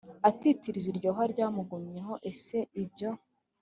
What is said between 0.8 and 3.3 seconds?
iryo hwa ryamugumyemo ese ibyo